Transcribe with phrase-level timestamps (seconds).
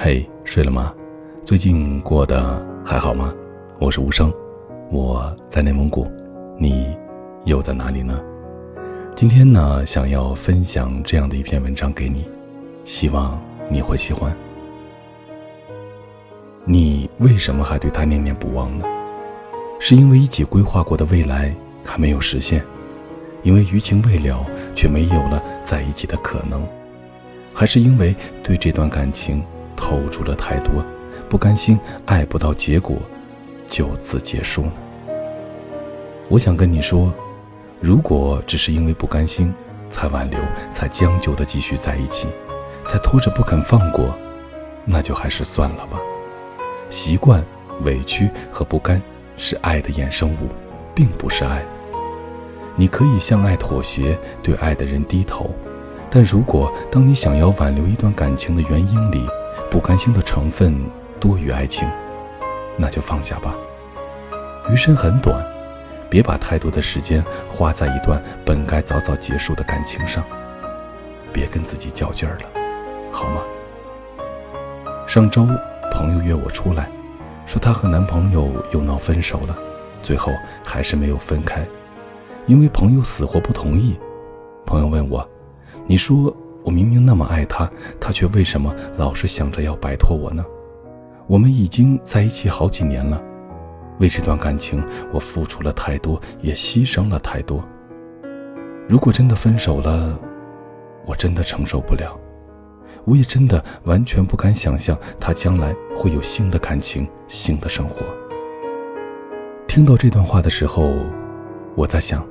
[0.00, 0.94] 嘿，睡了吗？
[1.42, 3.34] 最近过得还好吗？
[3.80, 4.32] 我是无声，
[4.92, 6.06] 我在内蒙古，
[6.56, 6.96] 你
[7.46, 8.16] 又在哪里呢？
[9.16, 12.24] 今天呢，想要分享这样的一篇文章给你，
[12.84, 14.32] 希望你会喜欢。
[16.64, 18.84] 你为什么还对他念念不忘呢？
[19.80, 21.52] 是因为一起规划过的未来
[21.84, 22.62] 还没有实现，
[23.42, 26.64] 因为余情未了却没有了在一起的可能，
[27.52, 29.42] 还是因为对这段感情？
[29.78, 30.84] 投入了太多，
[31.28, 32.96] 不甘心爱不到结果，
[33.68, 34.72] 就此结束呢？
[36.28, 37.12] 我想跟你说，
[37.80, 39.54] 如果只是因为不甘心
[39.88, 40.38] 才挽留，
[40.72, 42.28] 才将就的继续在一起，
[42.84, 44.14] 才拖着不肯放过，
[44.84, 45.98] 那就还是算了吧。
[46.90, 47.42] 习惯、
[47.82, 49.00] 委屈和不甘
[49.36, 50.48] 是爱的衍生物，
[50.94, 51.62] 并不是爱。
[52.76, 55.50] 你可以向爱妥协，对爱的人低头，
[56.10, 59.26] 但如果当你想要挽留一段感情的原因里，
[59.70, 60.74] 不甘心的成分
[61.20, 61.86] 多于爱情，
[62.76, 63.54] 那就放下吧。
[64.70, 65.44] 余生很短，
[66.08, 70.24] 别把太多的时间花在一段本该早早结束的感情上。
[71.32, 72.44] 别跟自己较劲儿了，
[73.12, 73.42] 好吗？
[75.06, 75.46] 上周
[75.92, 76.88] 朋友约我出来，
[77.46, 79.56] 说她和男朋友又闹分手了，
[80.02, 80.32] 最后
[80.64, 81.66] 还是没有分开，
[82.46, 83.98] 因为朋友死活不同意。
[84.64, 85.26] 朋友问我
[85.86, 86.34] ：“你说？”
[86.68, 87.66] 我明明那么爱他，
[87.98, 90.44] 他却为什么老是想着要摆脱我呢？
[91.26, 93.18] 我们已经在一起好几年了，
[94.00, 97.64] 为这段感情，我付出了太多，也牺牲了太多。
[98.86, 100.20] 如果真的分手了，
[101.06, 102.14] 我真的承受不了，
[103.06, 107.96] 我也真的完全不敢想象他将来会有新的感情、新的生活。
[109.66, 110.92] 听到这段话的时候，
[111.74, 112.22] 我在想，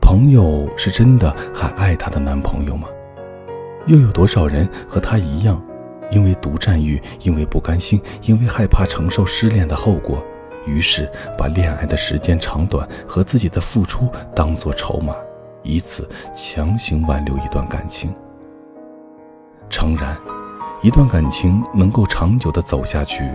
[0.00, 2.86] 朋友是真的还爱她的男朋友吗？
[3.86, 5.60] 又有多少人和他一样，
[6.10, 10.22] 因为独占欲，因为不甘心，因为害怕承受失恋的后果，
[10.66, 15.14] 于是把恋爱的时间长短和自己的付出当作筹码，
[15.62, 18.14] 以此强行挽留一段感情。
[19.68, 20.16] 诚然，
[20.82, 23.28] 一段感情能够长久的走下去，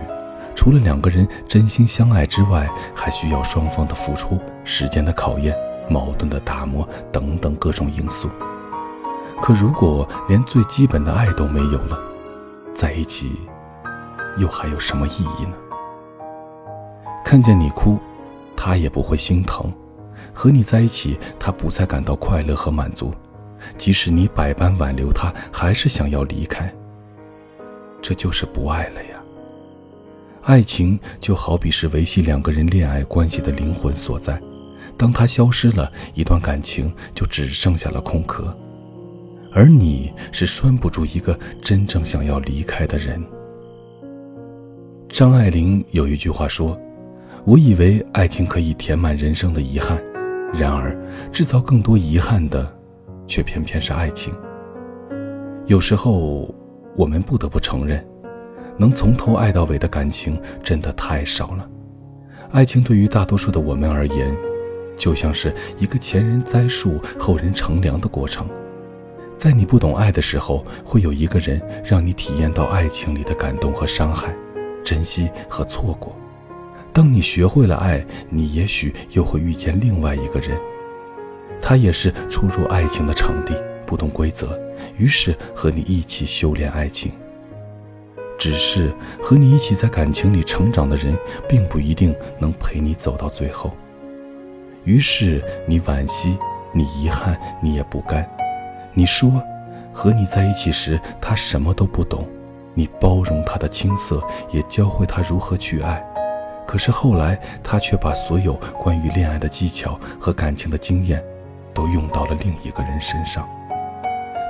[0.54, 5.54] 除了两个人真心相爱之外，还需要双方的付出、时间的考验、
[5.90, 8.30] 矛盾的打磨等等各种因素。
[9.40, 11.98] 可如果连最基本的爱都没有了，
[12.74, 13.40] 在一起
[14.36, 15.54] 又还有什么意义呢？
[17.24, 17.98] 看见你哭，
[18.56, 19.70] 他也不会心疼；
[20.34, 23.12] 和你在一起，他不再感到快乐和满足。
[23.76, 26.72] 即使你百般挽留他，还是想要离开。
[28.00, 29.18] 这就是不爱了呀。
[30.42, 34.40] 爱情就好比是维系两个人恋爱关系的灵魂所在，
[34.96, 38.56] 当它消失了，一段感情就只剩下了空壳。
[39.52, 43.22] 而你是拴不住一个真正想要离开的人。
[45.08, 46.78] 张爱玲有一句话说
[47.44, 49.98] ：“我以为爱情可以填满人生的遗憾，
[50.52, 50.96] 然而
[51.32, 52.70] 制造更多遗憾的，
[53.26, 54.32] 却偏偏是爱情。”
[55.66, 56.54] 有时候，
[56.94, 58.06] 我们不得不承认，
[58.76, 61.68] 能从头爱到尾的感情真的太少了。
[62.50, 64.34] 爱情对于大多数的我们而言，
[64.96, 68.46] 就像是一个前人栽树，后人乘凉的过程。
[69.38, 74.34] 在你不懂爱的时候，会有一个人让你体验到爱情里的感动和伤害，
[74.84, 76.12] 珍惜和错过。
[76.92, 80.58] 当你学会了爱，你也许又会遇见另外一个人，
[81.62, 83.54] 他也是初入爱情的场地，
[83.86, 84.58] 不懂规则，
[84.96, 87.12] 于是和你一起修炼爱情。
[88.36, 91.16] 只是和你一起在感情里成长的人，
[91.48, 93.70] 并不一定能陪你走到最后。
[94.82, 96.36] 于是你惋惜，
[96.72, 98.28] 你遗憾，你也不甘。
[98.98, 99.40] 你说，
[99.92, 102.26] 和你在一起时，他什么都不懂，
[102.74, 104.20] 你包容他的青涩，
[104.50, 106.04] 也教会他如何去爱。
[106.66, 111.22] 可是后来，他却把所有关于恋爱的技巧和感情的经验，
[111.72, 113.48] 都用到了另一个人身上。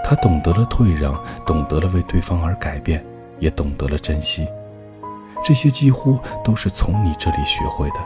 [0.03, 3.05] 他懂得了退让，懂得了为对方而改变，
[3.39, 4.49] 也懂得了珍惜。
[5.45, 7.97] 这些几乎都是从你这里学会的，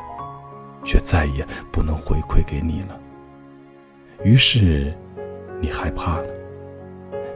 [0.82, 2.99] 却再也不能回馈给你了。
[4.25, 4.93] 于是。
[5.64, 6.25] 你害怕了，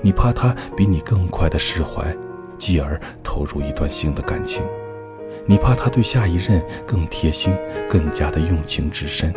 [0.07, 2.17] 你怕他比你更快的释怀，
[2.57, 4.63] 继而投入一段新的感情；
[5.47, 7.53] 你怕他对下一任更贴心，
[7.89, 9.33] 更加的用情至深；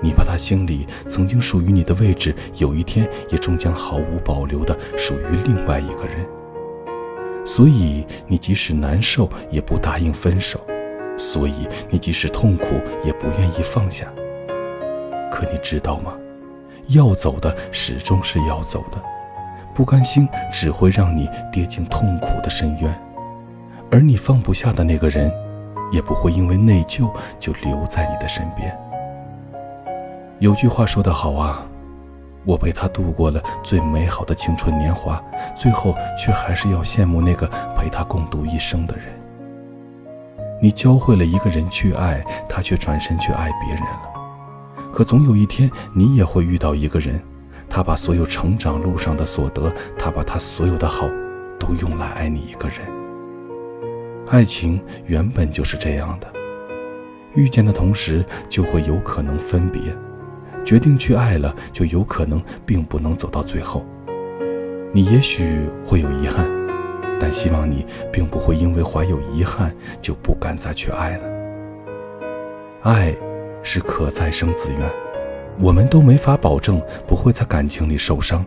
[0.00, 6.26] 你怕他心里曾经属于你的位置，有一天也终将毫无保留的属于另外一个人。
[7.44, 10.58] 所以你即使难受也不答应分手，
[11.18, 14.10] 所以你即使痛苦也不愿意放下。
[15.30, 16.14] 可你知道吗？
[16.88, 18.98] 要走的始终是要走的，
[19.74, 22.94] 不甘心只会让你跌进痛苦的深渊。
[23.90, 25.32] 而你放不下的那个人，
[25.92, 28.76] 也不会因为内疚就留在你的身边。
[30.38, 31.62] 有句话说得好啊，
[32.44, 35.22] 我陪他度过了最美好的青春年华，
[35.54, 39.04] 最后却还是要羡慕那个陪他共度一生的人。
[40.60, 44.10] 你教会了一个人去爱，他却转身去爱别人了。
[44.92, 47.20] 可总有一天，你也会遇到一个人，
[47.68, 51.08] 他把所有成长路上的所得，他把他所有的好，
[51.58, 52.78] 都用来爱你一个人。
[54.28, 56.26] 爱情原本就是这样的，
[57.34, 59.82] 遇见的同时就会有可能分别，
[60.64, 63.84] 决定去爱了，就有可能并不能走到最后。
[64.92, 66.48] 你也许会有遗憾，
[67.20, 71.24] 但希望你并不会因为怀有遗憾就不敢再去爱了。
[72.82, 73.14] 爱，
[73.62, 74.80] 是可再生资源，
[75.58, 78.44] 我们都没法保证不会在感情里受伤，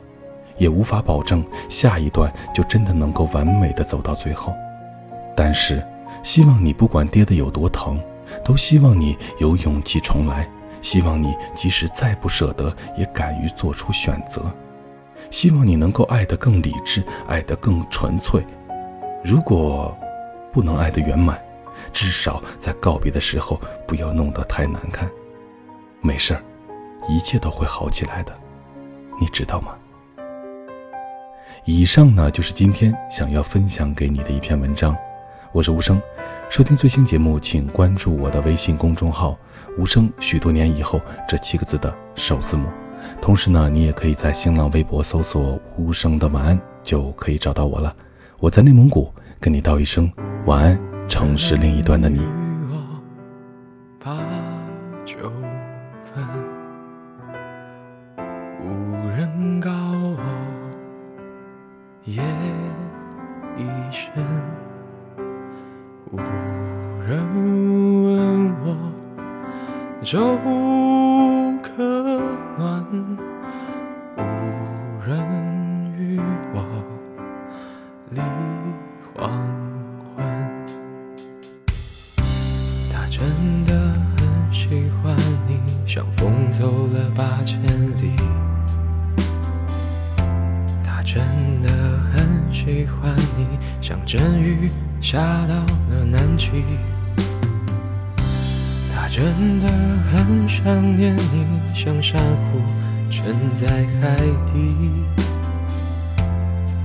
[0.57, 4.53] 也无法保证下一段就真的能够完美的走到最后。
[5.35, 5.85] 但是，
[6.23, 7.99] 希望你不管跌得有多疼，
[8.43, 10.47] 都希望你有勇气重来。
[10.81, 14.43] 希望你即使再不舍得，也敢于做出选择。
[15.31, 18.45] 希望你能够爱得更理智，爱得更纯粹。
[19.23, 19.95] 如果
[20.51, 21.37] 不能爱得圆满，
[21.91, 25.09] 至少在告别的时候不要弄得太难看。
[25.99, 26.41] 没事儿，
[27.07, 28.33] 一切都会好起来的，
[29.19, 29.73] 你知道吗？
[31.65, 34.95] 以上呢就是今天想要分享给你的一篇文章。
[35.51, 36.01] 我是无声，
[36.49, 39.37] 收听最新节目，请关注我的微信公众号
[39.77, 40.11] “无声”。
[40.19, 42.67] 许多年以后，这七个字的首字母。
[43.21, 47.95] 同时呢，你也可以在新浪微博搜索“无声的晚安”，就可以找到我了。
[48.39, 50.11] 我在内蒙古，跟你道一声
[50.45, 52.21] 晚安，城市另一端的你。
[62.07, 62.23] 夜
[63.57, 64.23] 已深。
[66.09, 66.17] 无
[67.05, 67.19] 人
[68.01, 68.65] 问我
[70.01, 70.39] 粥
[71.61, 71.83] 可
[72.57, 72.85] 暖，
[74.15, 74.19] 无
[75.05, 75.11] 人
[75.97, 76.17] 与
[76.53, 76.63] 我
[78.11, 78.21] 立
[79.13, 79.29] 黄
[80.15, 80.25] 昏。
[82.89, 83.19] 他真
[83.65, 83.73] 的
[84.15, 85.13] 很喜欢
[85.45, 87.61] 你，像风走了八千
[87.97, 88.15] 里。
[90.85, 91.21] 他真
[91.61, 91.69] 的
[92.67, 93.47] 喜欢你，
[93.81, 94.69] 像阵雨。
[94.99, 95.55] 下到
[95.89, 96.49] 了南极，
[98.93, 99.23] 他真
[99.59, 99.69] 的
[100.11, 100.65] 很想
[100.97, 102.59] 念你，像珊瑚
[103.09, 103.67] 沉在
[104.01, 104.17] 海
[104.51, 104.75] 底。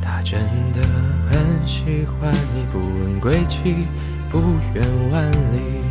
[0.00, 0.38] 他真
[0.72, 0.82] 的
[1.28, 3.86] 很喜欢你，不问归期，
[4.30, 4.38] 不
[4.74, 5.82] 远万里。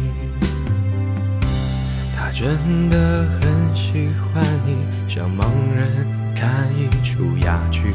[2.15, 7.94] 他真的很喜欢你，像盲人看一出哑剧。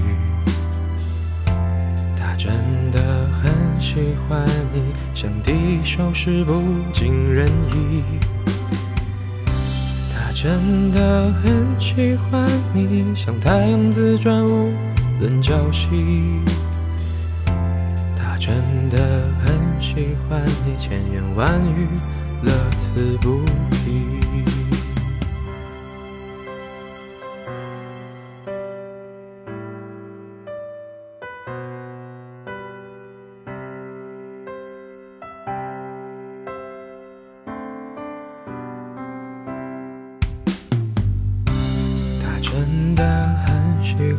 [2.36, 2.52] 真
[2.92, 3.50] 的很
[3.80, 4.82] 喜欢你，
[5.14, 6.52] 像第一首诗不
[6.92, 8.02] 尽人意。
[10.12, 14.70] 他真的很喜欢你，像太阳自转无
[15.18, 16.40] 论朝夕。
[18.14, 18.54] 他真
[18.90, 18.98] 的
[19.42, 21.88] 很喜欢你，千言万语
[22.42, 23.40] 乐此不
[23.70, 24.65] 疲。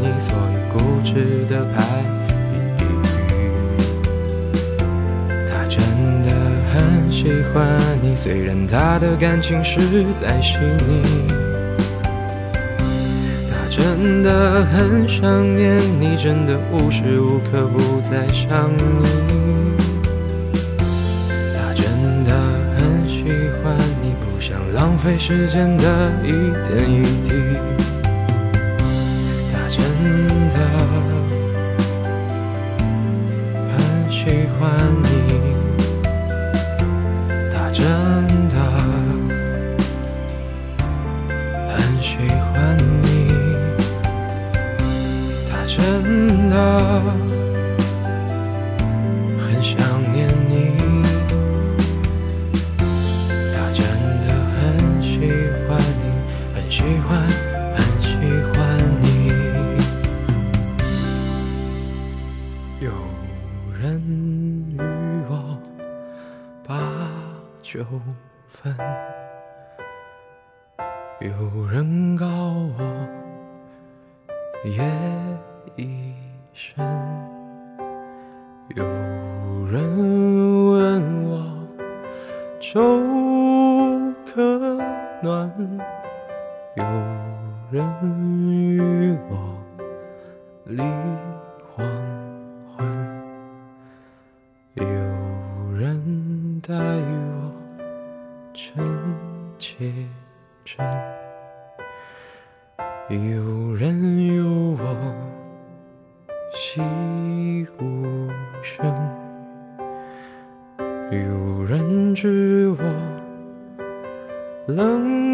[0.00, 1.76] 你，所以固执的排
[2.76, 2.86] 比喻。
[5.48, 5.80] 他真
[6.22, 6.28] 的
[6.72, 7.56] 很喜欢
[8.02, 9.80] 你，虽然他的感情实
[10.14, 11.02] 在细腻。
[13.50, 19.04] 他真的很想念你，真的无时无刻不在想你。
[21.54, 21.84] 他真
[22.24, 22.32] 的
[22.76, 23.24] 很喜
[23.62, 27.32] 欢你，不想浪费时间的一点一滴。
[34.58, 34.68] 欢
[35.02, 35.08] 你，
[37.52, 37.84] 他真
[38.48, 38.56] 的
[41.68, 43.06] 很喜欢你，
[45.48, 46.54] 他真的
[49.38, 49.78] 很想
[50.12, 50.52] 念你，
[53.54, 53.78] 他真
[54.22, 55.08] 的很喜
[55.68, 56.04] 欢你，
[56.54, 57.22] 很喜欢，
[57.74, 58.08] 很喜
[58.52, 58.56] 欢
[59.02, 59.06] 你。
[62.80, 62.90] 有
[63.80, 64.02] 人
[64.70, 64.76] 与
[65.30, 65.56] 我
[66.66, 66.74] 把
[67.62, 67.84] 酒
[68.48, 68.74] 分，
[71.20, 72.78] 有人告我
[74.64, 74.82] 夜
[75.76, 76.12] 已
[76.52, 76.84] 深，
[78.74, 78.84] 有
[79.70, 79.80] 人
[80.72, 81.68] 问我
[82.58, 82.80] 粥
[84.26, 84.76] 可
[85.22, 85.52] 暖，
[86.74, 86.84] 有
[87.70, 87.86] 人
[88.50, 89.56] 与我
[90.64, 90.82] 离
[108.58, 108.84] 无声，
[111.12, 112.78] 有人知我
[114.66, 115.27] 冷